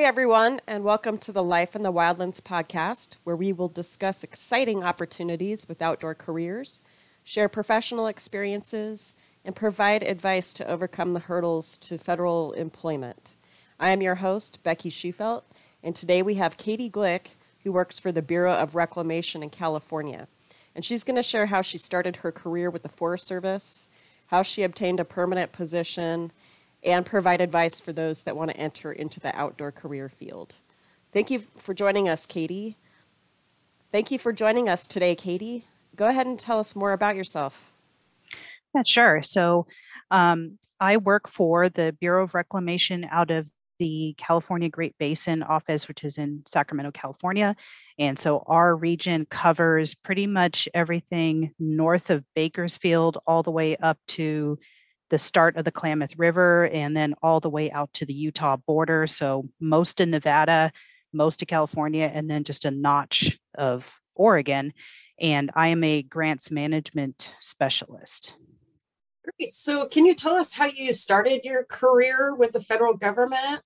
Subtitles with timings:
[0.00, 4.24] Hi, everyone, and welcome to the Life in the Wildlands podcast, where we will discuss
[4.24, 6.80] exciting opportunities with outdoor careers,
[7.22, 13.36] share professional experiences, and provide advice to overcome the hurdles to federal employment.
[13.78, 15.42] I am your host, Becky Schufelt,
[15.82, 20.28] and today we have Katie Glick, who works for the Bureau of Reclamation in California.
[20.74, 23.90] And she's going to share how she started her career with the Forest Service,
[24.28, 26.32] how she obtained a permanent position,
[26.82, 30.54] and provide advice for those that want to enter into the outdoor career field.
[31.12, 32.76] Thank you for joining us, Katie.
[33.90, 35.64] Thank you for joining us today, Katie.
[35.96, 37.72] Go ahead and tell us more about yourself.
[38.74, 39.20] Yeah, sure.
[39.22, 39.66] So
[40.10, 45.88] um, I work for the Bureau of Reclamation out of the California Great Basin office,
[45.88, 47.56] which is in Sacramento, California.
[47.98, 53.98] And so our region covers pretty much everything north of Bakersfield all the way up
[54.08, 54.58] to
[55.10, 58.56] the start of the Klamath River and then all the way out to the Utah
[58.56, 59.06] border.
[59.06, 60.72] So most of Nevada,
[61.12, 64.72] most of California, and then just a notch of Oregon.
[65.20, 68.34] And I am a grants management specialist.
[69.38, 69.52] Great.
[69.52, 73.60] So, can you tell us how you started your career with the federal government?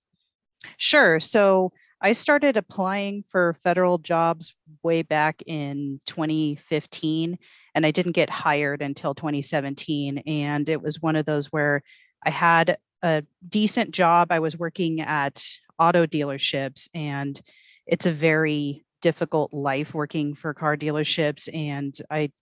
[0.79, 1.21] Sure.
[1.21, 1.73] So,
[2.05, 7.39] I started applying for federal jobs way back in 2015,
[7.75, 10.19] and I didn't get hired until 2017.
[10.19, 11.81] And it was one of those where
[12.23, 14.31] I had a decent job.
[14.31, 15.43] I was working at
[15.79, 17.41] auto dealerships, and
[17.87, 21.49] it's a very difficult life working for car dealerships.
[21.55, 22.33] And I,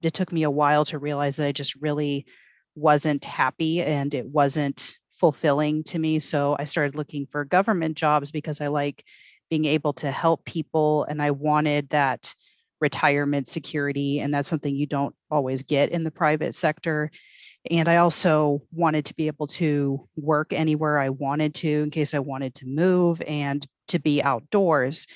[0.00, 2.24] it took me a while to realize that I just really
[2.76, 6.18] wasn't happy and it wasn't fulfilling to me.
[6.20, 9.04] So I started looking for government jobs because I like
[9.50, 12.34] being able to help people and I wanted that
[12.80, 14.20] retirement security.
[14.20, 17.10] And that's something you don't always get in the private sector.
[17.70, 22.14] And I also wanted to be able to work anywhere I wanted to in case
[22.14, 25.06] I wanted to move and to be outdoors.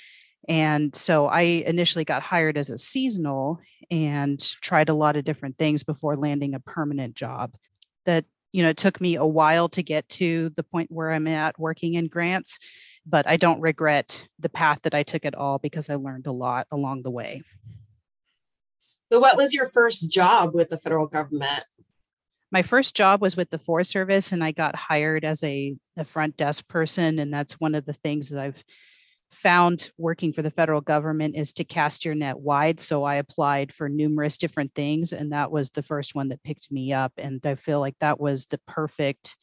[0.48, 3.60] And so I initially got hired as a seasonal
[3.90, 7.52] and tried a lot of different things before landing a permanent job.
[8.06, 11.26] That you know, it took me a while to get to the point where I'm
[11.26, 12.58] at working in grants,
[13.06, 16.32] but I don't regret the path that I took at all because I learned a
[16.32, 17.42] lot along the way.
[19.10, 21.64] So, what was your first job with the federal government?
[22.50, 26.04] My first job was with the Forest Service, and I got hired as a, a
[26.04, 27.18] front desk person.
[27.18, 28.62] And that's one of the things that I've
[29.32, 32.80] found working for the federal government is to cast your net wide.
[32.80, 36.70] So I applied for numerous different things, and that was the first one that picked
[36.70, 37.12] me up.
[37.16, 39.36] And I feel like that was the perfect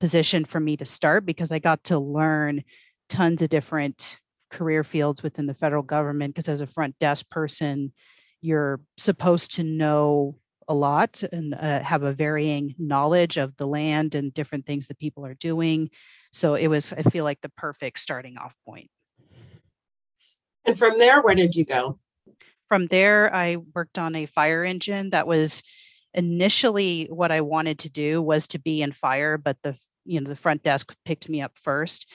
[0.00, 2.64] position for me to start because I got to learn
[3.08, 4.18] tons of different
[4.50, 6.34] career fields within the federal government.
[6.34, 7.92] Because as a front desk person,
[8.40, 14.14] you're supposed to know a lot and uh, have a varying knowledge of the land
[14.14, 15.90] and different things that people are doing.
[16.32, 18.90] So it was, I feel like, the perfect starting off point.
[20.66, 21.98] And from there, where did you go?
[22.68, 25.10] From there, I worked on a fire engine.
[25.10, 25.62] That was
[26.12, 30.28] initially what I wanted to do was to be in fire, but the you know
[30.28, 32.10] the front desk picked me up first.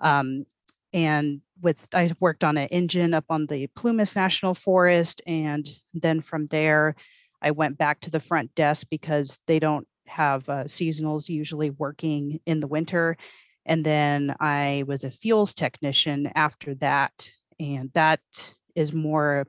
[0.00, 0.44] Um,
[0.92, 6.20] and with I worked on an engine up on the Plumas National Forest, and then
[6.20, 6.94] from there,
[7.42, 12.40] I went back to the front desk because they don't have uh, seasonals usually working
[12.46, 13.16] in the winter.
[13.64, 18.20] And then I was a fuels technician after that and that
[18.74, 19.46] is more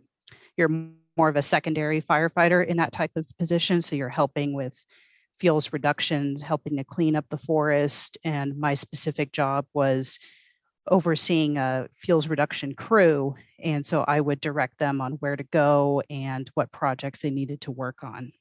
[0.55, 0.69] you're
[1.17, 4.85] more of a secondary firefighter in that type of position so you're helping with
[5.37, 10.19] fuels reductions helping to clean up the forest and my specific job was
[10.89, 16.01] overseeing a fuels reduction crew and so i would direct them on where to go
[16.09, 18.31] and what projects they needed to work on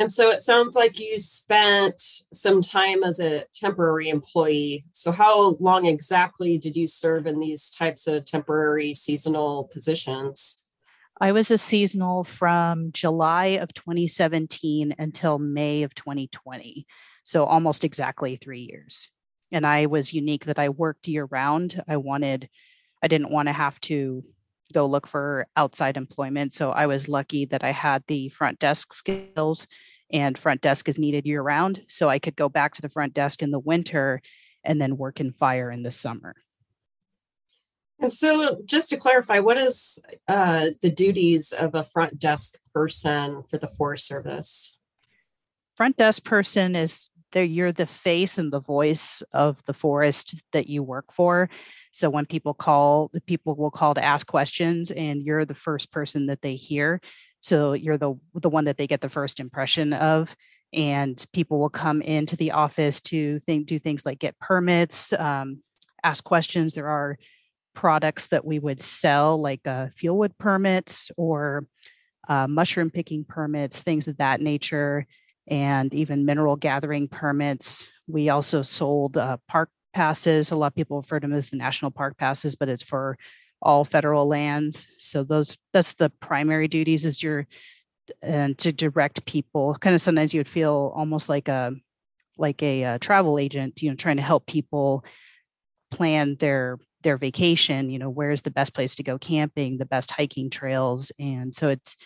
[0.00, 4.86] and so it sounds like you spent some time as a temporary employee.
[4.92, 10.66] So, how long exactly did you serve in these types of temporary seasonal positions?
[11.20, 16.86] I was a seasonal from July of 2017 until May of 2020.
[17.22, 19.06] So, almost exactly three years.
[19.52, 21.82] And I was unique that I worked year round.
[21.86, 22.48] I wanted,
[23.02, 24.24] I didn't want to have to
[24.72, 26.54] go look for outside employment.
[26.54, 29.66] So I was lucky that I had the front desk skills
[30.12, 31.82] and front desk is needed year round.
[31.88, 34.20] So I could go back to the front desk in the winter
[34.64, 36.34] and then work in fire in the summer.
[38.00, 43.42] And so, just to clarify, what is uh, the duties of a front desk person
[43.50, 44.78] for the Forest Service?
[45.74, 47.44] Front desk person is there.
[47.44, 51.50] You're the face and the voice of the forest that you work for.
[51.92, 55.92] So when people call, the people will call to ask questions, and you're the first
[55.92, 57.02] person that they hear.
[57.40, 60.36] So you're the the one that they get the first impression of,
[60.72, 65.62] and people will come into the office to think do things like get permits um,
[66.04, 66.74] ask questions.
[66.74, 67.18] There are
[67.74, 71.66] products that we would sell like uh, fuelwood permits or
[72.28, 75.06] uh, mushroom picking permits things of that nature
[75.48, 77.88] and even mineral gathering permits.
[78.06, 80.50] We also sold uh, park passes.
[80.50, 83.16] A lot of people refer to them as the national park passes but it's for
[83.62, 84.88] all federal lands.
[84.98, 87.46] So those that's the primary duties is your
[88.22, 89.76] and to direct people.
[89.80, 91.72] Kind of sometimes you would feel almost like a
[92.38, 95.04] like a, a, travel agent you know trying to help people
[95.90, 100.10] plan their their vacation you know where's the best place to go camping the best
[100.10, 101.12] hiking trails.
[101.18, 101.96] And so it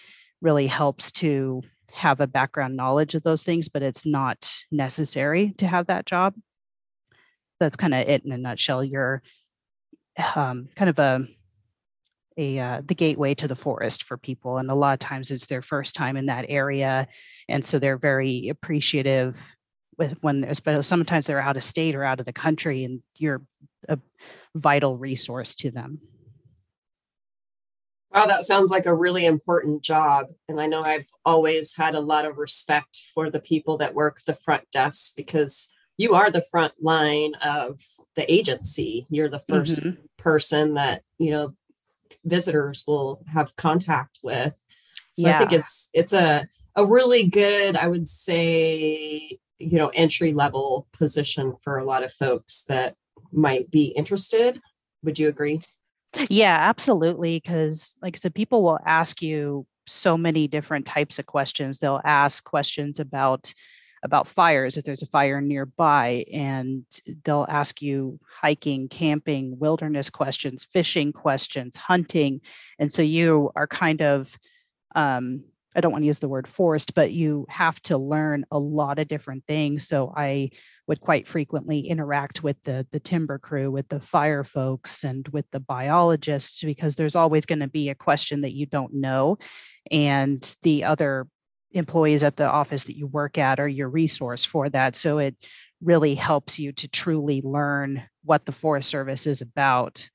[0.41, 1.63] really helps to
[1.93, 6.35] have a background knowledge of those things but it's not necessary to have that job.
[7.61, 8.83] That's kind of it in a nutshell.
[8.83, 9.23] You're
[10.35, 11.27] um, kind of a
[12.37, 15.47] a uh, the gateway to the forest for people and a lot of times it's
[15.47, 17.07] their first time in that area
[17.49, 19.57] and so they're very appreciative
[19.99, 23.43] with when especially sometimes they're out of state or out of the country and you're
[23.89, 23.99] a
[24.55, 26.01] vital resource to them
[28.13, 32.01] wow that sounds like a really important job and i know i've always had a
[32.01, 36.45] lot of respect for the people that work the front desk because you are the
[36.51, 37.81] front line of
[38.17, 40.03] the agency you're the 1st mm-hmm.
[40.17, 41.55] person that you know
[42.25, 44.61] visitors will have contact with.
[45.15, 45.37] So yeah.
[45.37, 46.47] I think it's it's a
[46.77, 52.13] a really good, I would say, you know, entry level position for a lot of
[52.13, 52.95] folks that
[53.33, 54.61] might be interested.
[55.03, 55.63] Would you agree?
[56.29, 57.37] Yeah, absolutely.
[57.39, 61.79] Because, like I said, people will ask you so many different types of questions.
[61.79, 63.53] They'll ask questions about
[64.05, 66.85] about fires if there's a fire nearby and
[67.25, 72.41] they'll ask you hiking camping wilderness questions fishing questions hunting
[72.79, 74.39] and so you are kind of
[74.95, 75.43] um,
[75.75, 78.99] i don't want to use the word forced but you have to learn a lot
[78.99, 80.51] of different things so i
[80.87, 85.47] would quite frequently interact with the the timber crew with the fire folks and with
[85.51, 89.39] the biologists because there's always going to be a question that you don't know
[89.91, 91.27] and the other
[91.75, 94.97] employees at the office that you work at are your resource for that.
[94.97, 95.37] So it
[95.83, 100.09] really helps you to truly learn what the Forest Service is about.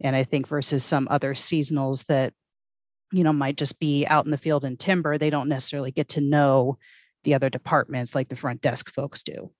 [0.00, 2.34] And I think versus some other seasonals that,
[3.12, 6.10] you know, might just be out in the field in timber, they don't necessarily get
[6.10, 6.78] to know
[7.22, 9.50] the other departments like the front desk folks do.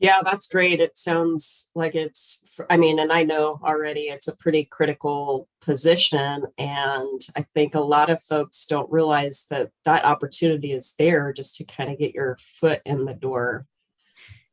[0.00, 0.80] Yeah, that's great.
[0.80, 6.44] It sounds like it's, I mean, and I know already it's a pretty critical position.
[6.58, 11.56] And I think a lot of folks don't realize that that opportunity is there just
[11.56, 13.66] to kind of get your foot in the door.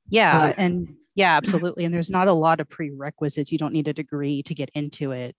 [0.08, 0.42] Yeah.
[0.42, 1.86] Uh, and yeah, absolutely.
[1.86, 3.52] And there's not a lot of prerequisites.
[3.52, 5.36] You don't need a degree to get into it.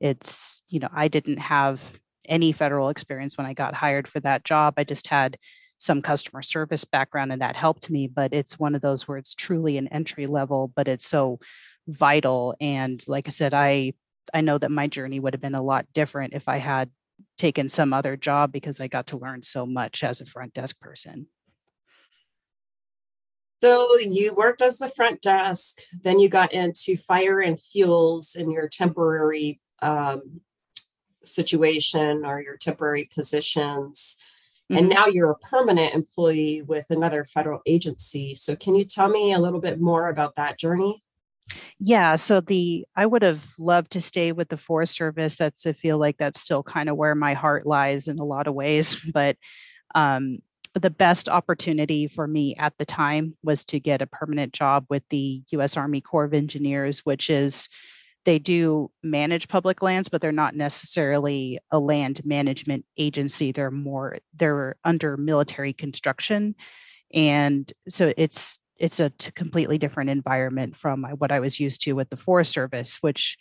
[0.00, 4.44] It's, you know, I didn't have any federal experience when I got hired for that
[4.44, 4.74] job.
[4.76, 5.36] I just had
[5.80, 9.34] some customer service background and that helped me but it's one of those where it's
[9.34, 11.40] truly an entry level but it's so
[11.88, 13.92] vital and like i said i
[14.34, 16.90] i know that my journey would have been a lot different if i had
[17.38, 20.78] taken some other job because i got to learn so much as a front desk
[20.80, 21.26] person.
[23.62, 28.50] So you worked as the front desk then you got into fire and fuels in
[28.50, 30.40] your temporary um,
[31.24, 34.18] situation or your temporary positions
[34.70, 34.78] Mm-hmm.
[34.78, 38.36] And now you're a permanent employee with another federal agency.
[38.36, 41.02] So, can you tell me a little bit more about that journey?
[41.80, 45.36] Yeah, so the I would have loved to stay with the Forest Service.
[45.36, 48.46] That's I feel like that's still kind of where my heart lies in a lot
[48.46, 49.00] of ways.
[49.12, 49.36] But
[49.94, 50.38] um,
[50.74, 55.02] the best opportunity for me at the time was to get a permanent job with
[55.10, 55.76] the U.S.
[55.76, 57.68] Army Corps of Engineers, which is
[58.24, 63.52] they do manage public lands but they're not necessarily a land management agency.
[63.52, 66.54] They're more they're under military construction.
[67.12, 71.92] And so it's it's a completely different environment from uh, what i was used to
[71.92, 73.36] with the forest service which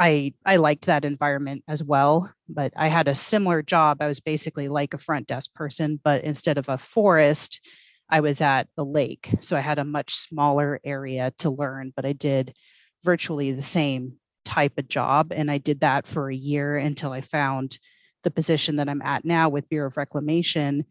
[0.00, 3.98] i i liked that environment as well but i had a similar job.
[4.00, 7.60] I was basically like a front desk person but instead of a forest
[8.10, 9.34] i was at a lake.
[9.40, 12.54] So i had a much smaller area to learn but i did
[13.04, 14.14] virtually the same
[14.44, 15.32] type of job.
[15.32, 17.78] And I did that for a year until I found
[18.24, 20.84] the position that I'm at now with Bureau of Reclamation.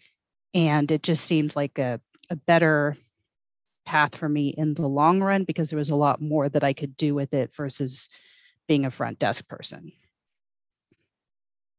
[0.53, 1.99] And it just seemed like a,
[2.29, 2.95] a better
[3.85, 6.73] path for me in the long run because there was a lot more that I
[6.73, 8.09] could do with it versus
[8.67, 9.91] being a front desk person.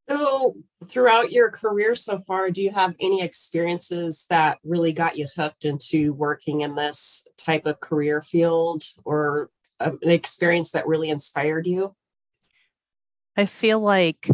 [0.09, 0.55] So,
[0.87, 5.65] throughout your career so far, do you have any experiences that really got you hooked
[5.65, 11.95] into working in this type of career field or an experience that really inspired you?
[13.37, 14.29] I feel like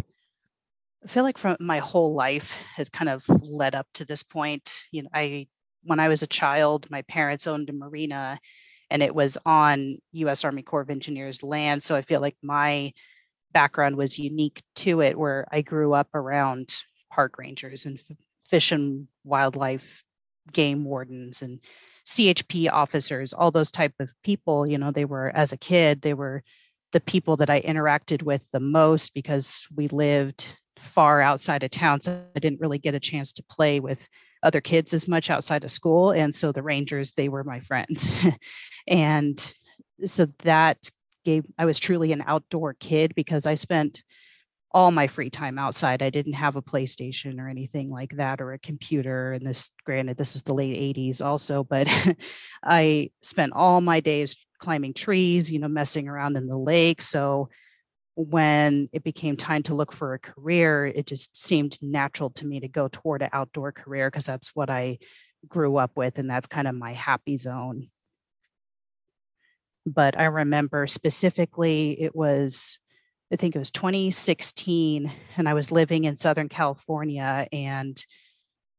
[1.04, 4.80] I feel like from my whole life it kind of led up to this point.
[4.90, 5.46] You know, I
[5.84, 8.40] when I was a child, my parents owned a marina
[8.90, 11.82] and it was on US Army Corps of Engineers land.
[11.82, 12.92] So I feel like my
[13.52, 16.74] background was unique to it where I grew up around
[17.10, 20.04] park rangers and f- fish and wildlife
[20.52, 21.60] game wardens and
[22.06, 26.14] CHP officers, all those type of people, you know, they were as a kid, they
[26.14, 26.42] were
[26.92, 32.00] the people that I interacted with the most because we lived far outside of town.
[32.00, 34.08] So I didn't really get a chance to play with
[34.42, 36.12] other kids as much outside of school.
[36.12, 38.14] And so the Rangers, they were my friends.
[38.86, 39.54] and
[40.04, 40.90] so that
[41.24, 44.04] gave, I was truly an outdoor kid because I spent
[44.72, 46.02] all my free time outside.
[46.02, 49.32] I didn't have a PlayStation or anything like that or a computer.
[49.32, 51.88] And this, granted, this is the late 80s also, but
[52.62, 57.00] I spent all my days climbing trees, you know, messing around in the lake.
[57.00, 57.48] So
[58.16, 62.60] when it became time to look for a career, it just seemed natural to me
[62.60, 64.98] to go toward an outdoor career because that's what I
[65.46, 67.88] grew up with and that's kind of my happy zone.
[69.84, 72.78] But I remember specifically it was
[73.32, 78.04] I think it was 2016 and I was living in Southern California and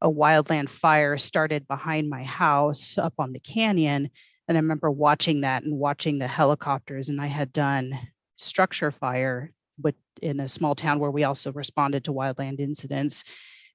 [0.02, 4.10] a wildland fire started behind my house up on the canyon
[4.48, 7.98] and I remember watching that and watching the helicopters and I had done
[8.38, 13.24] structure fire but in a small town where we also responded to wildland incidents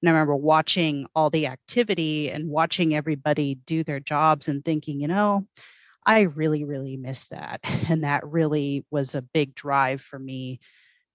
[0.01, 4.99] and i remember watching all the activity and watching everybody do their jobs and thinking
[4.99, 5.45] you know
[6.05, 10.59] i really really miss that and that really was a big drive for me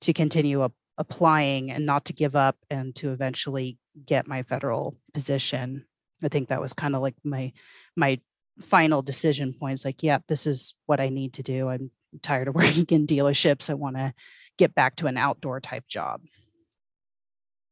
[0.01, 4.97] to continue up, applying and not to give up and to eventually get my federal
[5.15, 5.85] position
[6.23, 7.53] i think that was kind of like my
[7.97, 8.19] my
[8.61, 11.91] final decision points like yep yeah, this is what i need to do i'm
[12.23, 13.71] tired of working in dealerships.
[13.71, 14.15] I want to
[14.57, 16.23] get back to an outdoor type job.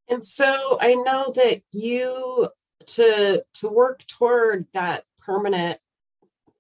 [0.09, 2.49] And so I know that you
[2.87, 5.81] to to work toward that permanent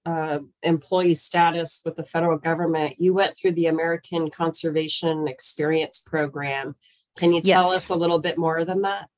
[0.06, 6.76] uh, employee status with the federal government, you went through the American Conservation Experience Program.
[7.16, 7.76] Can you tell yes.
[7.76, 9.08] us a little bit more than that?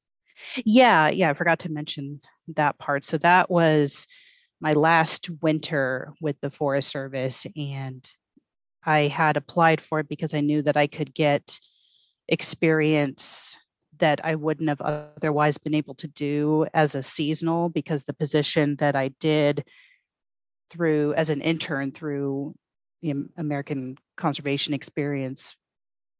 [0.64, 2.20] Yeah, yeah, I forgot to mention
[2.54, 3.04] that part.
[3.04, 4.06] So that was
[4.60, 8.08] my last winter with the Forest Service, and
[8.84, 11.60] I had applied for it because I knew that I could get
[12.28, 13.58] experience
[13.98, 18.76] that I wouldn't have otherwise been able to do as a seasonal because the position
[18.76, 19.64] that I did
[20.70, 22.54] through as an intern through
[23.02, 25.56] the American Conservation Experience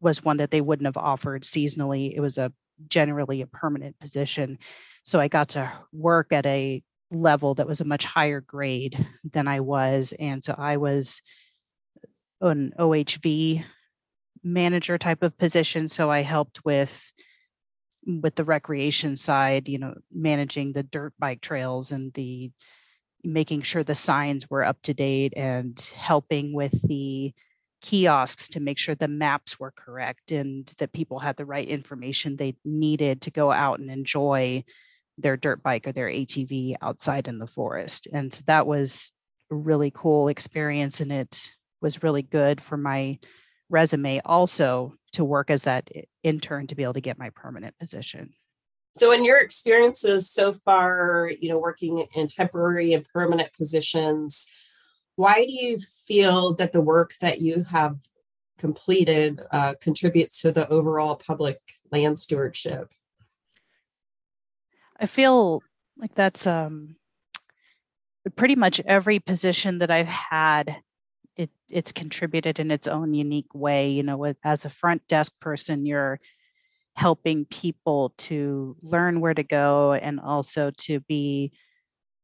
[0.01, 2.13] was one that they wouldn't have offered seasonally.
[2.15, 2.53] It was a
[2.87, 4.59] generally a permanent position.
[5.03, 9.49] So I got to work at a level that was a much higher grade than
[9.49, 10.15] I was.
[10.19, 11.21] And so I was
[12.41, 13.65] an OHV
[14.45, 15.89] manager type of position.
[15.89, 17.13] So I helped with
[18.07, 22.51] with the recreation side, you know, managing the dirt bike trails and the
[23.25, 27.33] making sure the signs were up to date and helping with the
[27.81, 32.37] kiosks to make sure the maps were correct and that people had the right information
[32.37, 34.65] they needed to go out and enjoy
[35.17, 38.09] their dirt bike or their ATV outside in the forest.
[38.13, 39.13] And so that was
[39.51, 43.19] a really cool experience and it was really good for my
[43.71, 45.91] resume also to work as that
[46.23, 48.31] intern to be able to get my permanent position.
[48.99, 54.53] So in your experiences so far, you know, working in temporary and permanent positions,
[55.15, 57.99] why do you feel that the work that you have
[58.59, 61.61] completed uh, contributes to the overall public
[61.93, 62.93] land stewardship?
[64.99, 65.63] I feel
[65.97, 66.97] like that's um,
[68.37, 70.83] pretty much every position that I've had
[71.37, 75.87] it it's contributed in its own unique way you know as a front desk person
[75.87, 76.19] you're
[76.99, 81.53] helping people to learn where to go and also to be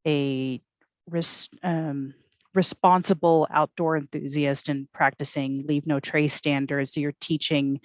[0.04, 0.60] a
[1.08, 2.12] res, um,
[2.54, 6.96] responsible outdoor enthusiast and practicing leave no trace standards.
[6.96, 7.80] You're teaching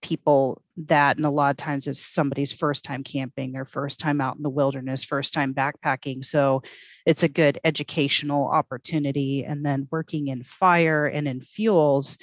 [0.00, 4.18] people that and a lot of times it's somebody's first time camping or first time
[4.18, 6.24] out in the wilderness first time backpacking.
[6.24, 6.62] So
[7.04, 9.44] it's a good educational opportunity.
[9.44, 12.16] And then working in fire and in fuels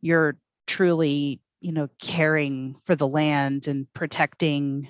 [0.00, 0.36] you're
[0.68, 4.86] truly you know caring for the land and protecting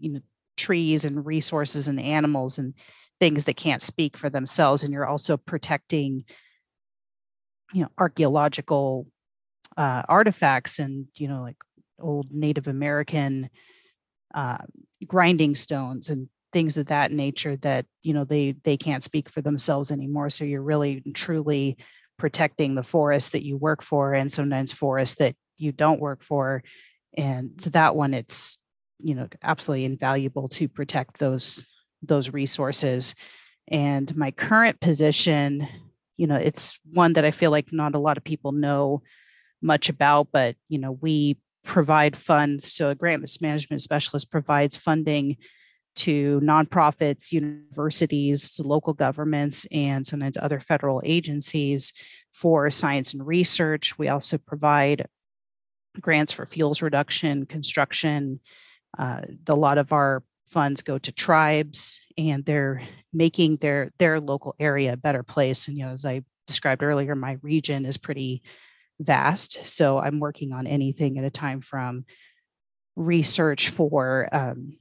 [0.00, 0.20] you know
[0.56, 2.74] trees and resources and animals and
[3.20, 6.24] things that can't speak for themselves and you're also protecting
[7.72, 9.06] you know archaeological
[9.76, 11.56] uh, artifacts and you know like
[12.00, 13.48] old Native American
[14.34, 14.58] uh,
[15.06, 19.40] grinding stones and things of that nature that you know they they can't speak for
[19.40, 20.30] themselves anymore.
[20.30, 21.76] So you're really truly
[22.18, 26.62] protecting the forest that you work for, and sometimes forests that you don't work for.
[27.16, 28.58] And so that one, it's
[29.02, 31.64] you know absolutely invaluable to protect those
[32.02, 33.14] those resources
[33.68, 35.66] and my current position
[36.16, 39.02] you know it's one that i feel like not a lot of people know
[39.60, 45.36] much about but you know we provide funds so a grant management specialist provides funding
[45.94, 51.92] to nonprofits, universities, local governments, and sometimes other federal agencies
[52.32, 53.98] for science and research.
[53.98, 55.06] We also provide
[56.00, 58.40] grants for fuels reduction, construction.
[58.98, 62.82] Uh, a lot of our funds go to tribes, and they're
[63.12, 65.68] making their their local area a better place.
[65.68, 68.42] And you know, as I described earlier, my region is pretty
[69.00, 72.04] vast, so I'm working on anything at a time from
[72.94, 74.78] research for um,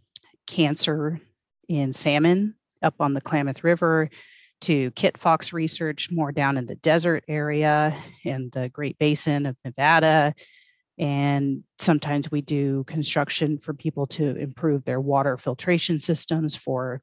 [0.48, 1.22] cancer
[1.70, 4.10] in salmon up on the Klamath River
[4.62, 9.58] to kit fox research more down in the desert area in the Great Basin of
[9.66, 10.34] Nevada.
[11.02, 17.02] And sometimes we do construction for people to improve their water filtration systems for,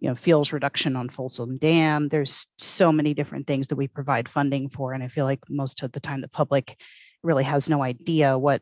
[0.00, 2.08] you know, fuels reduction on Folsom Dam.
[2.08, 4.92] There's so many different things that we provide funding for.
[4.92, 6.82] And I feel like most of the time the public
[7.22, 8.60] really has no idea what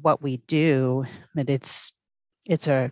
[0.00, 1.04] what we do.
[1.34, 1.92] But it's
[2.46, 2.90] it's a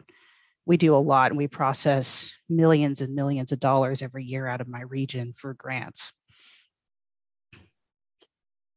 [0.66, 4.60] we do a lot and we process millions and millions of dollars every year out
[4.60, 6.12] of my region for grants.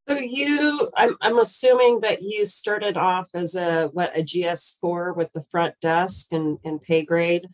[0.09, 5.31] So you, I'm, I'm assuming that you started off as a what a GS4 with
[5.33, 7.47] the front desk and, and pay grade.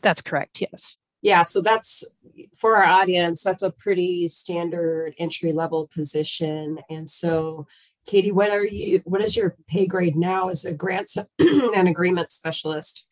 [0.00, 0.60] That's correct.
[0.60, 0.96] Yes.
[1.20, 1.42] Yeah.
[1.42, 2.04] So that's
[2.56, 3.42] for our audience.
[3.42, 6.78] That's a pretty standard entry level position.
[6.88, 7.66] And so,
[8.06, 9.02] Katie, what are you?
[9.04, 13.08] What is your pay grade now as a grants and agreement specialist?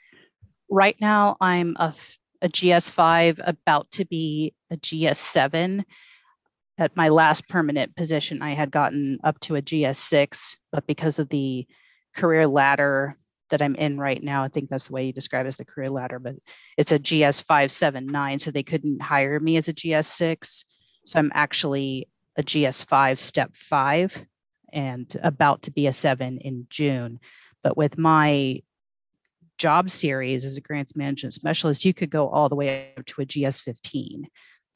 [0.68, 1.94] right now I'm a,
[2.42, 5.85] a GS5, about to be a GS7.
[6.78, 11.28] At my last permanent position, I had gotten up to a GS6, but because of
[11.28, 11.66] the
[12.14, 13.16] career ladder
[13.50, 15.64] that I'm in right now, I think that's the way you describe it as the
[15.64, 16.37] career ladder, but
[16.76, 20.64] it's a GS579, so they couldn't hire me as a GS6.
[21.04, 24.24] So I'm actually a GS5 step five
[24.72, 27.18] and about to be a seven in June.
[27.64, 28.62] But with my
[29.57, 33.22] job series as a grants management specialist, you could go all the way up to
[33.22, 34.29] a GS 15.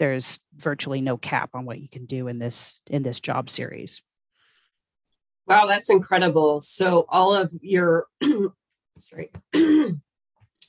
[0.03, 4.03] There's virtually no cap on what you can do in this in this job series.
[5.47, 6.61] Wow, that's incredible.
[6.61, 8.09] So all of your
[8.99, 9.31] sorry,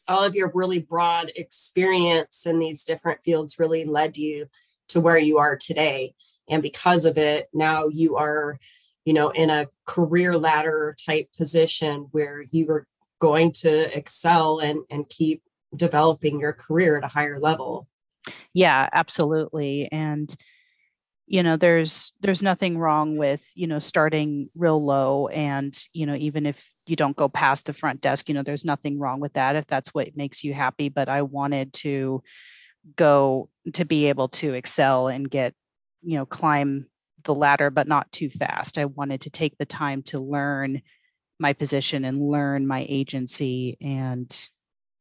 [0.08, 4.46] all of your really broad experience in these different fields really led you
[4.89, 6.13] to where you are today.
[6.48, 8.60] And because of it, now you are,
[9.04, 12.86] you know, in a career ladder type position where you are
[13.17, 15.41] going to excel and and keep
[15.76, 17.88] developing your career at a higher level
[18.53, 20.36] yeah absolutely and
[21.25, 26.15] you know there's there's nothing wrong with you know starting real low and you know
[26.15, 29.33] even if you don't go past the front desk you know there's nothing wrong with
[29.33, 32.21] that if that's what makes you happy but i wanted to
[32.95, 35.53] go to be able to excel and get
[36.01, 36.86] you know climb
[37.23, 38.77] the ladder but not too fast.
[38.77, 40.81] I wanted to take the time to learn
[41.39, 44.49] my position and learn my agency and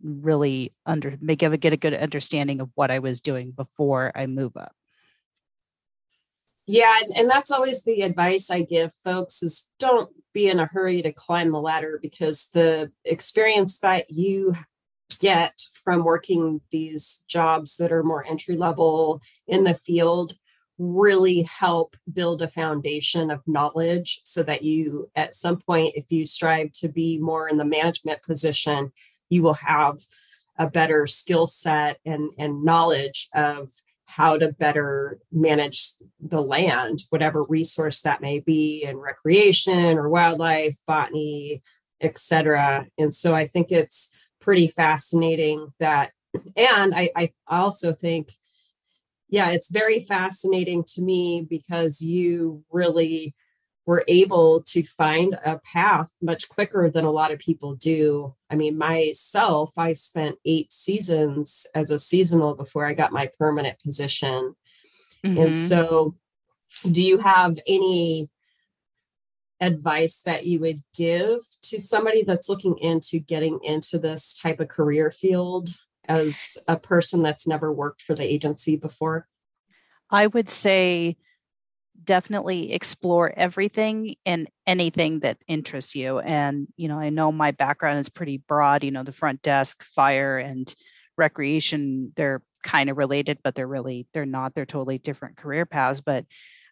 [0.02, 4.56] really under make get a good understanding of what I was doing before I move
[4.56, 4.74] up.
[6.66, 11.02] Yeah, and that's always the advice I give folks is don't be in a hurry
[11.02, 14.56] to climb the ladder because the experience that you
[15.20, 20.34] get from working these jobs that are more entry level in the field
[20.78, 26.24] really help build a foundation of knowledge so that you at some point if you
[26.24, 28.90] strive to be more in the management position
[29.32, 29.98] you will have
[30.58, 33.70] a better skill set and, and knowledge of
[34.04, 40.76] how to better manage the land whatever resource that may be in recreation or wildlife
[40.86, 41.62] botany
[42.02, 46.10] etc and so i think it's pretty fascinating that
[46.56, 48.32] and I, I also think
[49.32, 53.34] yeah, it's very fascinating to me because you really
[53.84, 58.34] were able to find a path much quicker than a lot of people do.
[58.48, 63.80] I mean, myself, I spent eight seasons as a seasonal before I got my permanent
[63.80, 64.54] position.
[65.24, 65.38] Mm-hmm.
[65.38, 66.16] And so,
[66.90, 68.28] do you have any
[69.60, 74.68] advice that you would give to somebody that's looking into getting into this type of
[74.68, 75.68] career field?
[76.08, 79.28] as a person that's never worked for the agency before?
[80.10, 81.16] I would say
[82.04, 86.18] definitely explore everything and anything that interests you.
[86.18, 89.82] And, you know, I know my background is pretty broad, you know, the front desk,
[89.82, 90.72] fire, and
[91.16, 96.00] recreation, they're kind of related, but they're really, they're not, they're totally different career paths.
[96.00, 96.24] But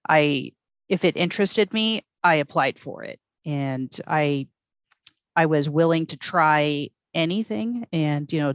[0.09, 0.53] I,
[0.89, 3.21] if it interested me, I applied for it.
[3.45, 4.49] And I,
[5.37, 7.87] I was willing to try anything.
[7.93, 8.55] And, you know,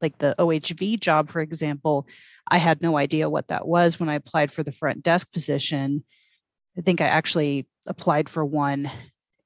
[0.00, 2.06] like the OHV job, for example,
[2.50, 6.04] I had no idea what that was when I applied for the front desk position.
[6.76, 8.90] I think I actually applied for one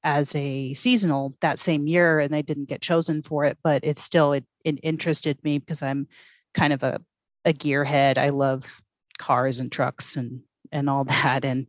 [0.02, 3.98] as a seasonal that same year and I didn't get chosen for it, but it
[3.98, 6.08] still it, it interested me because I'm
[6.52, 7.00] kind of a,
[7.44, 8.18] a gearhead.
[8.18, 8.82] I love
[9.18, 11.44] cars and trucks and and all that.
[11.44, 11.66] And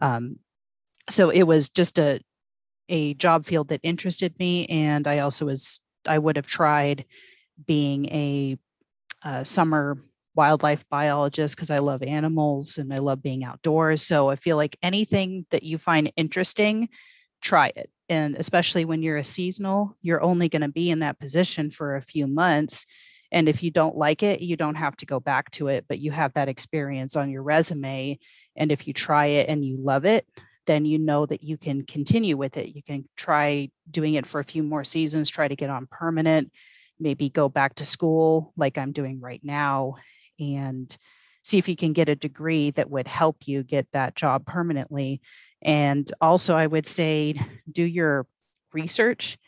[0.00, 0.36] um,
[1.08, 2.20] so it was just a
[2.88, 4.66] a job field that interested me.
[4.66, 7.06] And I also was I would have tried
[7.66, 8.58] being a,
[9.22, 9.98] a summer
[10.34, 14.02] wildlife biologist because I love animals and I love being outdoors.
[14.02, 16.88] So I feel like anything that you find interesting,
[17.40, 17.90] try it.
[18.08, 21.96] And especially when you're a seasonal, you're only going to be in that position for
[21.96, 22.86] a few months.
[23.30, 25.98] And if you don't like it, you don't have to go back to it, but
[25.98, 28.18] you have that experience on your resume.
[28.56, 30.26] And if you try it and you love it,
[30.66, 32.74] then you know that you can continue with it.
[32.74, 36.52] You can try doing it for a few more seasons, try to get on permanent,
[36.98, 39.96] maybe go back to school like I'm doing right now,
[40.38, 40.94] and
[41.42, 45.20] see if you can get a degree that would help you get that job permanently.
[45.60, 48.26] And also, I would say do your
[48.72, 49.38] research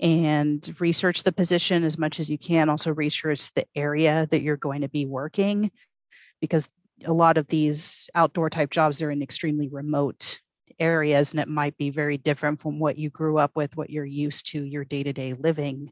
[0.00, 2.68] and research the position as much as you can.
[2.68, 5.70] Also, research the area that you're going to be working
[6.40, 6.68] because
[7.04, 10.40] a lot of these outdoor type jobs are in extremely remote
[10.78, 14.04] areas and it might be very different from what you grew up with, what you're
[14.04, 15.90] used to, your day to day living.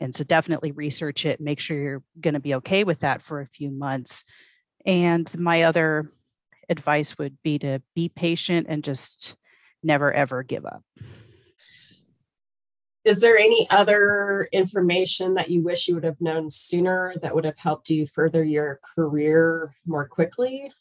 [0.00, 3.40] And so definitely research it, make sure you're going to be okay with that for
[3.40, 4.24] a few months.
[4.84, 6.12] And my other
[6.68, 9.36] advice would be to be patient and just
[9.82, 10.82] never ever give up.
[13.04, 17.44] Is there any other information that you wish you would have known sooner that would
[17.44, 20.72] have helped you further your career more quickly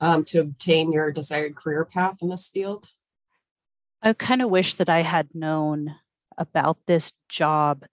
[0.00, 2.86] um, to obtain your desired career path in this field?
[4.00, 5.96] I kind of wish that I had known
[6.38, 7.84] about this job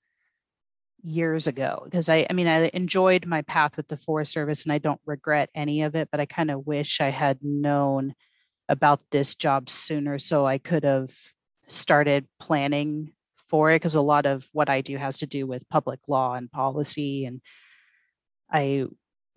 [1.03, 4.73] years ago because I, I mean, I enjoyed my path with the Forest Service and
[4.73, 8.13] I don't regret any of it, but I kind of wish I had known
[8.69, 11.09] about this job sooner so I could have
[11.67, 13.13] started planning
[13.51, 16.35] for it because a lot of what I do has to do with public law
[16.35, 17.25] and policy.
[17.25, 17.41] And
[18.49, 18.85] I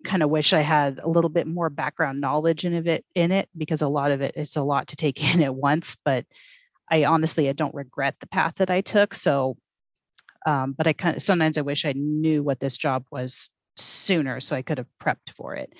[0.05, 3.49] kind of wish I had a little bit more background knowledge in it in it
[3.57, 5.97] because a lot of it it's a lot to take in at once.
[6.03, 6.25] But
[6.89, 9.13] I honestly I don't regret the path that I took.
[9.13, 9.57] So
[10.45, 14.39] um, but I kind of sometimes I wish I knew what this job was sooner
[14.39, 15.73] so I could have prepped for it.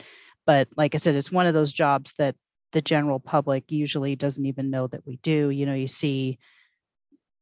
[0.46, 2.36] But like I said, it's one of those jobs that
[2.72, 5.50] the general public usually doesn't even know that we do.
[5.50, 6.40] You know, you see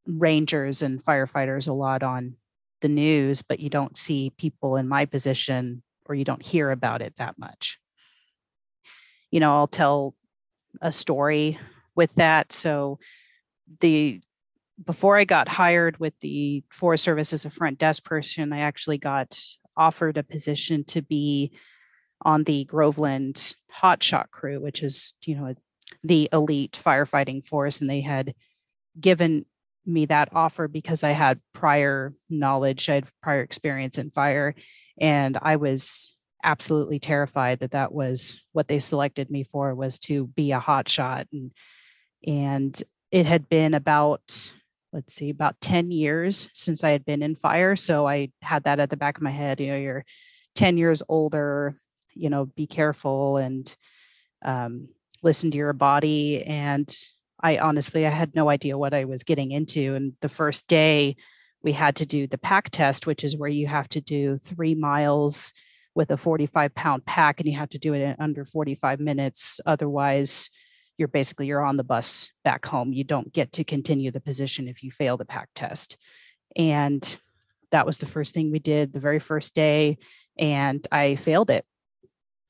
[0.05, 2.35] rangers and firefighters a lot on
[2.81, 7.01] the news, but you don't see people in my position or you don't hear about
[7.01, 7.79] it that much.
[9.31, 10.15] You know, I'll tell
[10.81, 11.57] a story
[11.95, 12.51] with that.
[12.51, 12.99] So
[13.79, 14.21] the
[14.83, 18.97] before I got hired with the Forest Service as a front desk person, I actually
[18.97, 19.39] got
[19.75, 21.51] offered a position to be
[22.21, 25.55] on the Groveland hotshot crew, which is, you know,
[26.03, 27.81] the elite firefighting force.
[27.81, 28.33] And they had
[28.99, 29.45] given
[29.85, 34.55] me that offer because I had prior knowledge, I had prior experience in fire,
[34.99, 40.27] and I was absolutely terrified that that was what they selected me for was to
[40.27, 41.51] be a hot shot and
[42.25, 44.53] and it had been about
[44.93, 48.79] let's see about 10 years since I had been in fire so I had that
[48.79, 50.05] at the back of my head you know you're
[50.55, 51.75] 10 years older
[52.13, 53.75] you know be careful and
[54.45, 54.89] um,
[55.21, 56.93] listen to your body and
[57.43, 59.95] I honestly I had no idea what I was getting into.
[59.95, 61.17] And the first day
[61.61, 64.75] we had to do the pack test, which is where you have to do three
[64.75, 65.51] miles
[65.93, 69.59] with a 45 pound pack and you have to do it in under 45 minutes.
[69.65, 70.49] Otherwise,
[70.97, 72.93] you're basically you're on the bus back home.
[72.93, 75.97] You don't get to continue the position if you fail the pack test.
[76.55, 77.17] And
[77.71, 79.97] that was the first thing we did the very first day.
[80.37, 81.65] And I failed it.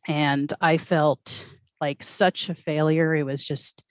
[0.07, 1.47] And I felt
[1.79, 3.15] like such a failure.
[3.15, 3.83] It was just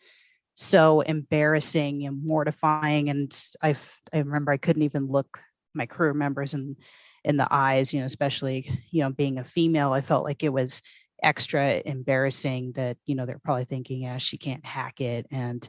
[0.54, 3.08] so embarrassing and mortifying.
[3.08, 3.76] And I,
[4.12, 5.40] I remember I couldn't even look
[5.74, 6.76] my crew members in
[7.24, 9.92] in the eyes, you know, especially you know being a female.
[9.92, 10.82] I felt like it was
[11.22, 15.68] extra embarrassing that you know they're probably thinking, yeah, she can't hack it, and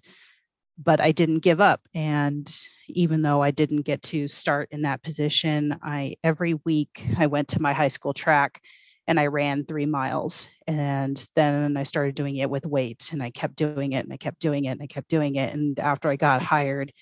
[0.78, 1.82] but I didn't give up.
[1.94, 2.50] And
[2.90, 7.50] even though I didn't get to start in that position, I every week I went
[7.50, 8.62] to my high school track
[9.08, 10.50] and I ran three miles.
[10.68, 14.18] And then I started doing it with weights and I kept doing it and I
[14.18, 15.54] kept doing it and I kept doing it.
[15.54, 16.94] And after I got hired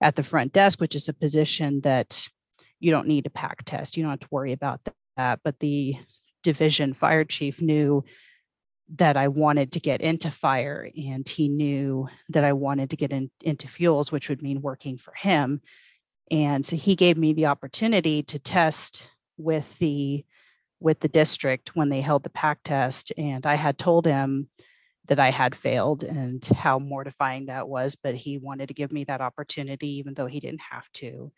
[0.00, 2.26] at the front desk, which is a position that
[2.80, 4.80] you don't need a pack test, you don't have to worry about
[5.16, 5.40] that.
[5.44, 5.96] But the
[6.42, 8.04] division fire chief knew
[8.96, 13.12] that I wanted to get into fire and he knew that I wanted to get
[13.12, 15.62] in, into fuels, which would mean working for him.
[16.30, 20.24] and so he gave me the opportunity to test with the
[20.80, 24.48] with the district when they held the pack test and i had told him
[25.06, 29.04] that i had failed and how mortifying that was but he wanted to give me
[29.04, 31.32] that opportunity even though he didn't have to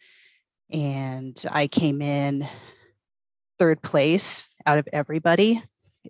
[0.71, 2.49] and i came in
[3.59, 5.63] third place out of everybody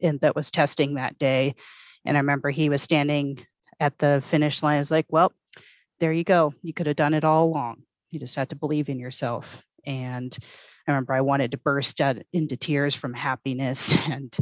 [0.03, 1.55] and that was testing that day.
[2.05, 3.45] And i remember he was standing
[3.81, 5.33] at the finish line is like well
[6.01, 6.53] there you go.
[6.63, 7.83] You could have done it all along.
[8.11, 9.65] You just had to believe in yourself.
[9.87, 10.37] And
[10.87, 13.97] i remember i wanted to burst out into tears from happiness.
[14.09, 14.37] And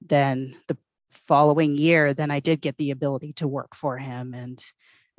[0.00, 0.76] then the
[1.10, 4.62] following year then i did get the ability to work for him and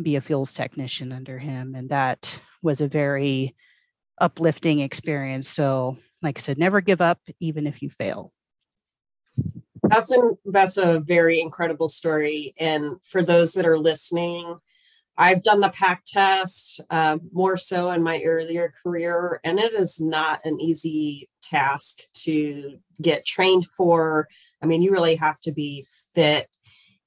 [0.01, 1.75] be a fuels technician under him.
[1.75, 3.55] And that was a very
[4.19, 5.49] uplifting experience.
[5.49, 8.32] So like i said never give up even if you fail
[9.84, 14.60] that's a that's a very incredible story and for those that are listening
[15.17, 19.99] I've done the pack test uh, more so in my earlier career, and it is
[19.99, 24.27] not an easy task to get trained for.
[24.62, 26.47] I mean, you really have to be fit.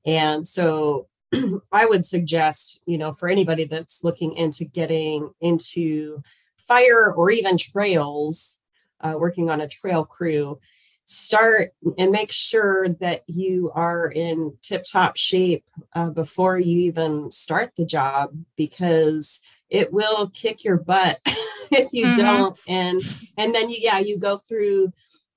[0.05, 1.07] And so
[1.73, 6.21] I would suggest, you know, for anybody that's looking into getting into
[6.67, 8.60] fire or even trails,
[9.01, 10.59] uh, working on a trail crew,
[11.05, 17.31] start and make sure that you are in tip top shape uh, before you even
[17.31, 21.19] start the job because it will kick your butt
[21.73, 22.21] if you mm-hmm.
[22.21, 23.01] don't and
[23.37, 24.93] and then you yeah you go through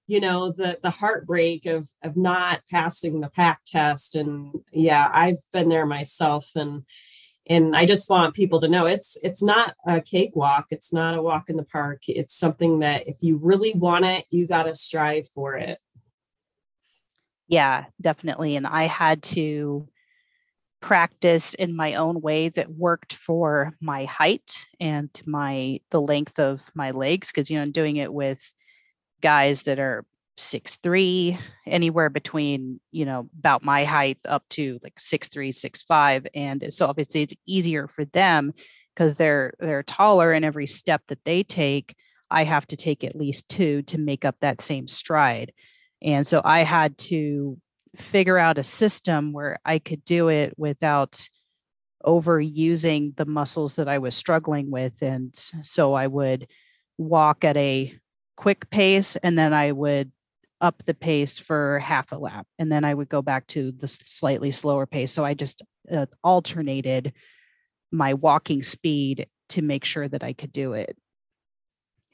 [0.05, 5.41] you know the the heartbreak of of not passing the pack test and yeah i've
[5.51, 6.83] been there myself and
[7.47, 11.21] and i just want people to know it's it's not a cakewalk it's not a
[11.21, 14.73] walk in the park it's something that if you really want it you got to
[14.73, 15.79] strive for it.
[17.47, 19.87] Yeah definitely and i had to
[20.81, 26.69] practice in my own way that worked for my height and my the length of
[26.73, 28.53] my legs because you know i'm doing it with
[29.21, 30.05] guys that are
[30.37, 35.83] six three anywhere between you know about my height up to like six three six
[35.83, 38.51] five and so obviously it's easier for them
[38.95, 41.95] because they're they're taller and every step that they take
[42.31, 45.53] i have to take at least two to make up that same stride
[46.01, 47.57] and so i had to
[47.95, 51.27] figure out a system where i could do it without
[52.03, 56.47] overusing the muscles that i was struggling with and so i would
[56.97, 57.93] walk at a
[58.35, 60.11] quick pace and then i would
[60.63, 63.87] up the pace for half a lap and then I would go back to the
[63.87, 65.11] slightly slower pace.
[65.11, 67.11] So I just uh, alternated
[67.91, 70.97] my walking speed to make sure that I could do it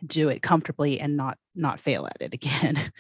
[0.06, 2.92] do it comfortably and not not fail at it again.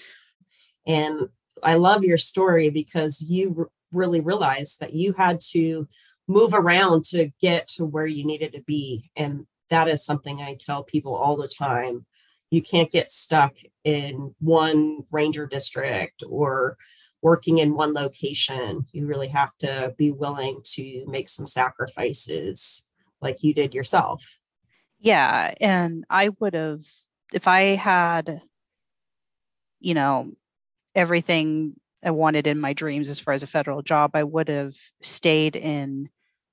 [0.85, 1.29] And
[1.63, 5.87] I love your story because you r- really realized that you had to
[6.27, 10.55] move around to get to where you needed to be and that is something I
[10.59, 12.05] tell people all the time
[12.49, 16.77] you can't get stuck in one ranger district or
[17.21, 18.85] working in one location.
[18.91, 22.89] You really have to be willing to make some sacrifices
[23.21, 24.39] like you did yourself.
[24.99, 25.53] Yeah.
[25.59, 26.81] And I would have,
[27.33, 28.41] if I had,
[29.79, 30.31] you know,
[30.95, 34.75] everything I wanted in my dreams as far as a federal job, I would have
[35.01, 36.09] stayed in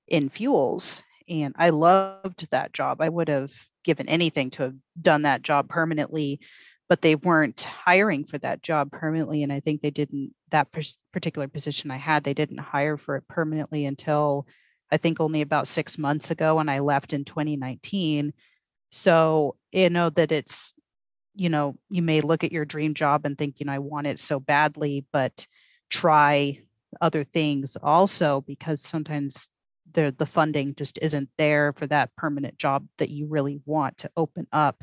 [0.08, 3.00] in fuels and I loved that job.
[3.00, 3.52] I would have
[3.86, 6.40] given anything to have done that job permanently,
[6.88, 9.42] but they weren't hiring for that job permanently.
[9.44, 10.68] And I think they didn't, that
[11.12, 14.46] particular position I had, they didn't hire for it permanently until
[14.90, 18.32] I think only about six months ago when I left in 2019.
[18.90, 20.74] So, you know, that it's,
[21.34, 24.08] you know, you may look at your dream job and think, you know, I want
[24.08, 25.46] it so badly, but
[25.90, 26.60] try
[27.00, 29.48] other things also because sometimes
[29.92, 34.10] the the funding just isn't there for that permanent job that you really want to
[34.16, 34.82] open up.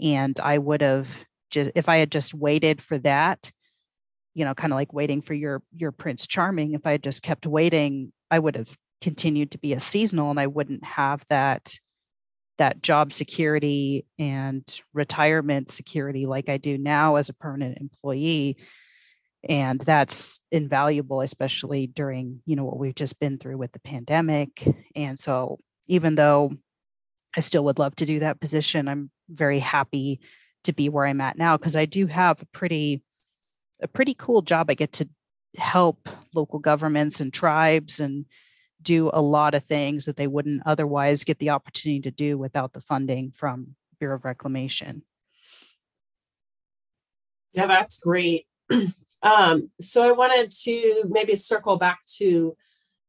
[0.00, 3.52] And i would have just if i had just waited for that
[4.34, 7.22] you know kind of like waiting for your your prince charming if i had just
[7.22, 11.74] kept waiting i would have continued to be a seasonal and i wouldn't have that
[12.58, 18.56] that job security and retirement security like i do now as a permanent employee
[19.48, 24.66] and that's invaluable especially during you know what we've just been through with the pandemic.
[24.96, 26.52] And so even though
[27.36, 30.20] i still would love to do that position i'm very happy
[30.62, 33.02] to be where i'm at now because i do have a pretty
[33.80, 34.70] a pretty cool job.
[34.70, 35.08] I get to
[35.56, 38.24] help local governments and tribes and
[38.82, 42.72] do a lot of things that they wouldn't otherwise get the opportunity to do without
[42.72, 45.02] the funding from bureau of reclamation.
[47.52, 48.46] Yeah that's great
[49.24, 52.56] Um, so I wanted to maybe circle back to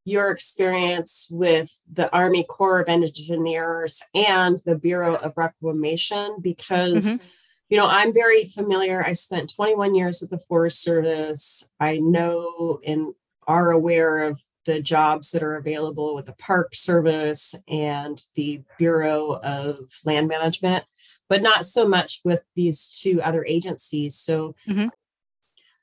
[0.06, 7.28] your experience with the Army Corps of Engineers and the Bureau of Reclamation because, mm-hmm.
[7.68, 9.04] you know, I'm very familiar.
[9.04, 11.72] I spent 21 years with the Forest Service.
[11.80, 13.14] I know and
[13.46, 19.40] are aware of the jobs that are available with the Park Service and the Bureau
[19.42, 20.84] of Land Management,
[21.28, 24.16] but not so much with these two other agencies.
[24.16, 24.88] So, mm-hmm.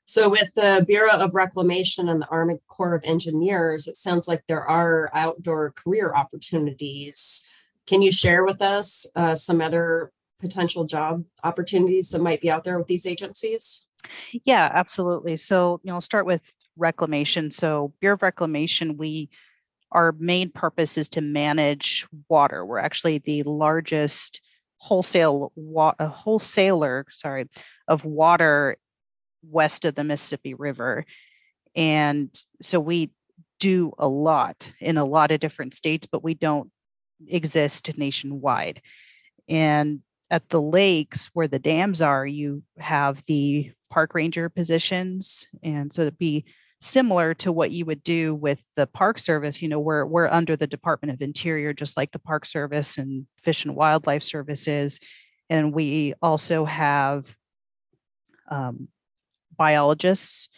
[0.06, 4.42] So, with the Bureau of Reclamation and the Army Corps of Engineers, it sounds like
[4.46, 7.48] there are outdoor career opportunities.
[7.86, 12.64] Can you share with us uh, some other potential job opportunities that might be out
[12.64, 13.88] there with these agencies?
[14.44, 15.36] Yeah, absolutely.
[15.36, 17.50] So, you know, I'll start with reclamation.
[17.50, 19.30] So, Bureau of Reclamation, we
[19.92, 22.66] our main purpose is to manage water.
[22.66, 24.40] We're actually the largest
[24.76, 27.48] wholesale wa- wholesaler, sorry,
[27.88, 28.76] of water
[29.50, 31.04] west of the Mississippi River.
[31.74, 32.30] And
[32.62, 33.10] so we
[33.60, 36.70] do a lot in a lot of different states, but we don't
[37.26, 38.82] exist nationwide.
[39.48, 45.46] And at the lakes where the dams are, you have the park ranger positions.
[45.62, 46.44] And so it'd be
[46.80, 50.54] similar to what you would do with the park service you know we're we're under
[50.54, 55.00] the department of interior just like the park service and fish and wildlife services
[55.48, 57.34] and we also have
[58.50, 58.88] um,
[59.56, 60.48] biologists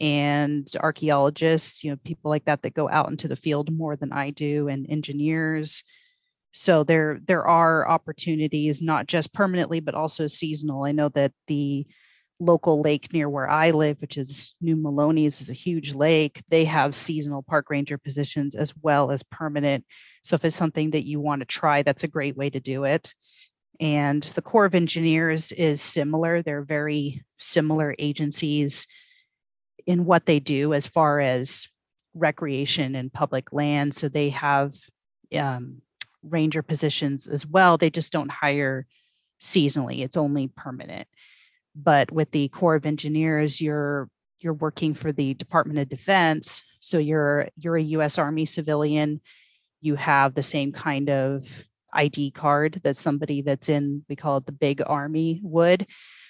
[0.00, 4.12] and archaeologists, you know, people like that that go out into the field more than
[4.12, 5.84] I do, and engineers.
[6.52, 10.84] So there there are opportunities not just permanently but also seasonal.
[10.84, 11.86] I know that the
[12.40, 16.42] local lake near where I live, which is New Melones, is a huge lake.
[16.48, 19.84] They have seasonal park ranger positions as well as permanent.
[20.24, 22.84] So if it's something that you want to try, that's a great way to do
[22.84, 23.14] it.
[23.80, 26.42] And the Corps of Engineers is similar.
[26.42, 28.86] They're very similar agencies
[29.86, 31.66] in what they do as far as
[32.14, 33.94] recreation and public land.
[33.94, 34.74] So they have
[35.34, 35.80] um,
[36.22, 37.78] ranger positions as well.
[37.78, 38.86] They just don't hire
[39.40, 41.08] seasonally, it's only permanent.
[41.74, 46.62] But with the Corps of Engineers, you're you're working for the Department of Defense.
[46.80, 49.20] So you're you're a US Army civilian.
[49.80, 54.46] You have the same kind of ID card that somebody that's in, we call it
[54.46, 55.86] the big army would.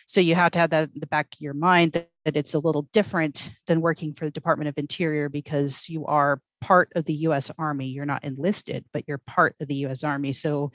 [0.06, 2.54] So you have to have that in the back of your mind that, that it's
[2.54, 7.04] a little different than working for the Department of Interior because you are part of
[7.04, 7.86] the US Army.
[7.86, 10.32] You're not enlisted, but you're part of the US Army.
[10.32, 10.72] So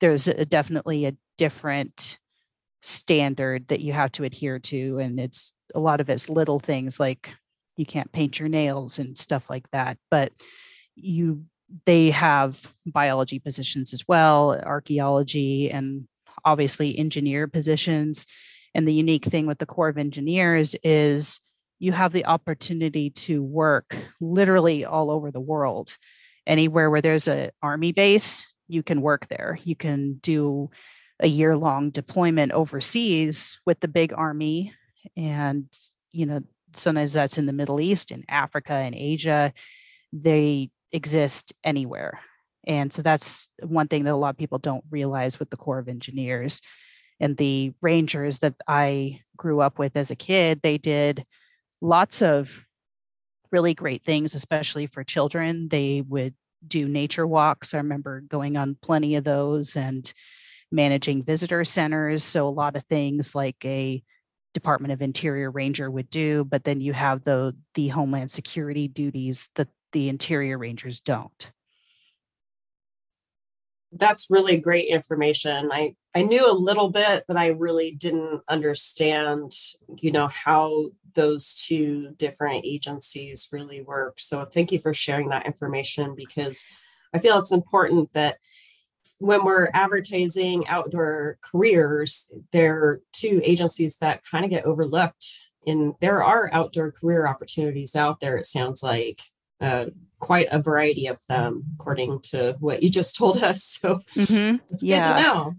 [0.00, 2.18] there's a, definitely a different
[2.82, 4.98] standard that you have to adhere to.
[4.98, 7.34] And it's a lot of it's little things like
[7.76, 9.98] you can't paint your nails and stuff like that.
[10.10, 10.32] But
[10.94, 11.44] you
[11.84, 16.06] they have biology positions as well, archaeology, and
[16.44, 18.26] obviously engineer positions.
[18.74, 21.40] And the unique thing with the Corps of Engineers is
[21.78, 25.96] you have the opportunity to work literally all over the world.
[26.46, 29.58] Anywhere where there's an army base, you can work there.
[29.64, 30.70] You can do
[31.20, 34.72] a year long deployment overseas with the big army.
[35.16, 35.66] And,
[36.12, 36.42] you know,
[36.74, 39.52] sometimes that's in the Middle East, in Africa, and Asia.
[40.12, 42.20] They exist anywhere.
[42.66, 45.78] And so that's one thing that a lot of people don't realize with the Corps
[45.78, 46.60] of Engineers.
[47.20, 51.24] And the Rangers that I grew up with as a kid, they did
[51.80, 52.64] lots of
[53.52, 55.68] really great things, especially for children.
[55.68, 56.34] They would
[56.66, 57.72] do nature walks.
[57.72, 60.12] I remember going on plenty of those and
[60.72, 62.24] managing visitor centers.
[62.24, 64.02] So, a lot of things like a
[64.52, 69.48] Department of Interior Ranger would do, but then you have the the Homeland Security duties
[69.54, 71.50] that the interior rangers don't.
[73.92, 75.70] That's really great information.
[75.72, 79.52] I i knew a little bit but i really didn't understand
[79.98, 84.14] you know how those two different agencies really work.
[84.18, 86.68] So thank you for sharing that information because
[87.14, 88.36] i feel it's important that
[89.18, 95.26] when we're advertising outdoor careers there are two agencies that kind of get overlooked
[95.66, 99.20] and there are outdoor career opportunities out there it sounds like
[99.60, 99.86] uh,
[100.18, 103.78] quite a variety of them, according to what you just told us.
[103.80, 104.56] So mm-hmm.
[104.70, 105.02] it's yeah.
[105.02, 105.52] good to know.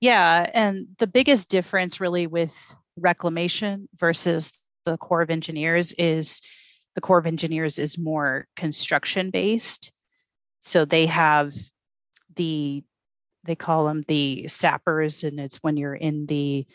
[0.00, 0.50] Yeah.
[0.54, 4.52] And the biggest difference really with reclamation versus
[4.84, 6.40] the Corps of Engineers is
[6.94, 9.92] the Corps of Engineers is more construction based.
[10.60, 11.52] So they have
[12.36, 12.84] the,
[13.44, 16.66] they call them the sappers, and it's when you're in the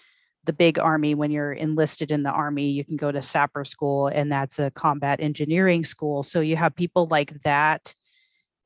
[0.45, 4.07] the big army when you're enlisted in the army you can go to sapper school
[4.07, 6.23] and that's a combat engineering school.
[6.23, 7.93] So you have people like that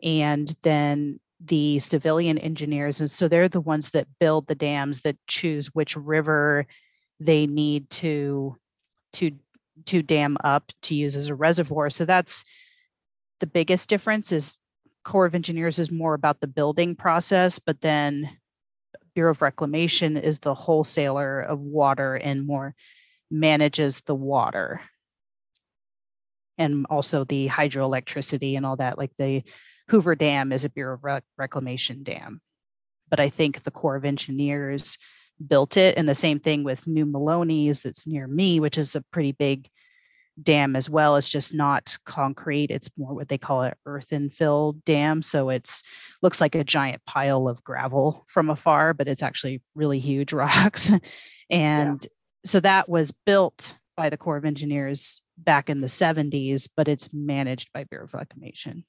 [0.02, 5.18] and then the civilian engineers and so they're the ones that build the dams that
[5.28, 6.66] choose which river
[7.20, 8.58] they need to
[9.14, 9.32] to
[9.86, 11.90] to dam up to use as a reservoir.
[11.90, 12.44] So that's
[13.40, 14.58] the biggest difference is
[15.04, 18.38] Corps of Engineers is more about the building process, but then
[19.18, 22.76] Bureau of Reclamation is the wholesaler of water and more
[23.32, 24.80] manages the water
[26.60, 29.00] and also the hydroelectricity and all that.
[29.00, 29.42] Like the
[29.90, 32.42] Hoover Dam is a Bureau of Rec- Reclamation dam.
[33.10, 35.00] But I think the Corps of Engineers
[35.44, 35.98] built it.
[35.98, 39.68] And the same thing with New Melones that's near me, which is a pretty big
[40.42, 41.16] dam as well.
[41.16, 42.72] It's just not concrete.
[42.72, 45.22] It's more what they call an earthen filled dam.
[45.22, 45.84] So it's
[46.22, 50.92] looks like a giant pile of gravel from afar, but it's actually really huge rocks.
[51.50, 52.10] and yeah.
[52.46, 57.10] so that was built by the Corps of Engineers back in the 70s, but it's
[57.14, 58.86] managed by Bureau of Reclamation.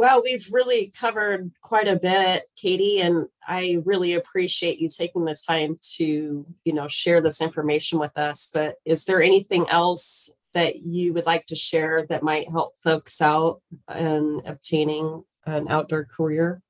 [0.00, 5.36] Well, we've really covered quite a bit, Katie, and I really appreciate you taking the
[5.46, 8.48] time to, you know, share this information with us.
[8.50, 13.20] But is there anything else that you would like to share that might help folks
[13.20, 13.60] out
[13.94, 16.62] in obtaining an outdoor career?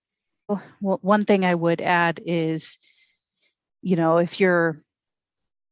[0.49, 2.79] Oh, well, one thing I would add is,
[3.81, 4.77] you know, if you're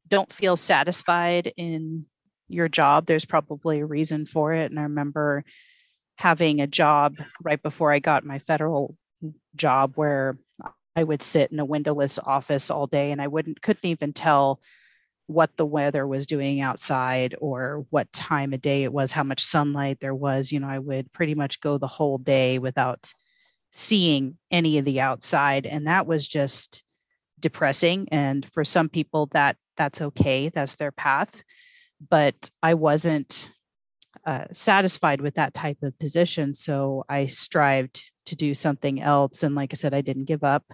[0.07, 2.07] don't feel satisfied in
[2.47, 4.71] your job, there's probably a reason for it.
[4.71, 5.45] And I remember
[6.19, 8.97] having a job right before I got my federal
[9.55, 10.37] job where
[10.97, 14.61] I would sit in a windowless office all day and I wouldn't couldn't even tell
[15.29, 19.45] what the weather was doing outside or what time of day it was, how much
[19.45, 20.51] sunlight there was.
[20.51, 23.13] You know, I would pretty much go the whole day without
[23.71, 25.67] seeing any of the outside.
[25.67, 26.83] And that was just
[27.39, 28.09] depressing.
[28.11, 31.45] And for some people that that's okay, that's their path.
[32.11, 33.51] But I wasn't
[34.29, 36.55] uh, satisfied with that type of position.
[36.55, 39.43] So I strived to do something else.
[39.43, 40.67] And like I said, I didn't give up.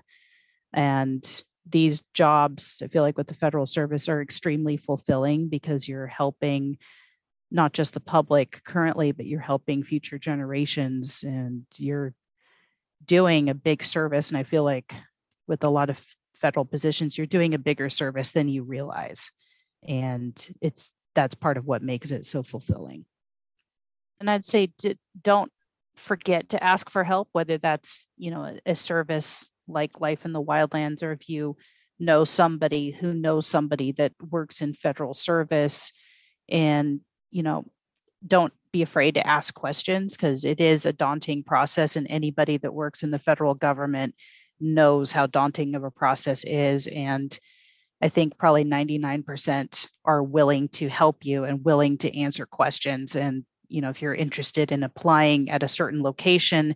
[0.73, 1.25] And
[1.65, 6.79] these jobs, I feel like with the federal service, are extremely fulfilling because you're helping
[7.49, 12.13] not just the public currently, but you're helping future generations and you're
[13.05, 14.31] doing a big service.
[14.31, 14.93] And I feel like
[15.47, 19.31] with a lot of federal positions, you're doing a bigger service than you realize.
[19.87, 23.05] And it's that's part of what makes it so fulfilling.
[24.21, 24.73] And I'd say
[25.21, 25.53] don't
[25.97, 30.43] forget to ask for help, whether that's, you know, a service like Life in the
[30.43, 31.57] Wildlands, or if you
[31.99, 35.93] know somebody who knows somebody that works in federal service.
[36.49, 37.01] And,
[37.31, 37.65] you know,
[38.27, 42.75] don't be afraid to ask questions because it is a daunting process and anybody that
[42.75, 44.15] works in the federal government
[44.61, 46.87] knows how daunting of a process is.
[46.89, 47.39] And
[48.03, 53.45] I think probably 99% are willing to help you and willing to answer questions and
[53.69, 56.75] you know if you're interested in applying at a certain location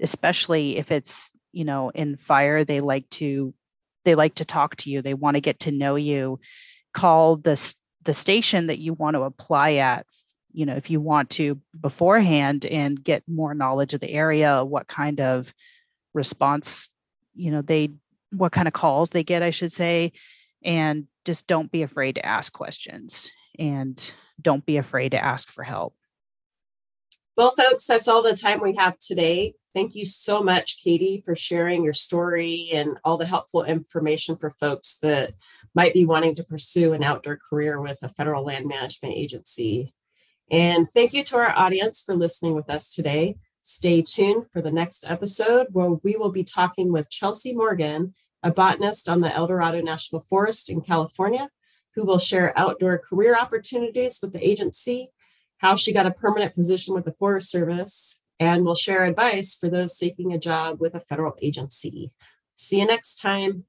[0.00, 3.54] especially if it's you know in fire they like to
[4.04, 6.38] they like to talk to you they want to get to know you
[6.92, 10.06] call the the station that you want to apply at
[10.52, 14.88] you know if you want to beforehand and get more knowledge of the area what
[14.88, 15.52] kind of
[16.14, 16.88] response
[17.34, 17.90] you know they
[18.30, 20.12] what kind of calls they get i should say
[20.62, 25.62] and just don't be afraid to ask questions and don't be afraid to ask for
[25.62, 25.94] help
[27.38, 29.54] well, folks, that's all the time we have today.
[29.72, 34.50] Thank you so much, Katie, for sharing your story and all the helpful information for
[34.50, 35.34] folks that
[35.72, 39.94] might be wanting to pursue an outdoor career with a federal land management agency.
[40.50, 43.36] And thank you to our audience for listening with us today.
[43.62, 48.50] Stay tuned for the next episode where we will be talking with Chelsea Morgan, a
[48.50, 51.50] botanist on the Eldorado National Forest in California,
[51.94, 55.12] who will share outdoor career opportunities with the agency
[55.58, 59.68] how she got a permanent position with the Forest Service, and will share advice for
[59.68, 62.12] those seeking a job with a federal agency.
[62.54, 63.64] See you next time.